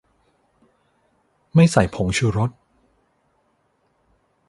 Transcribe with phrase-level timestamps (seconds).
[1.55, 2.49] ไม่ใส่ผงชูรส